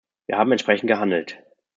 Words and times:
Wir 0.25 0.39
haben 0.39 0.51
entsprechend 0.51 0.87
gehandelt. 0.87 1.43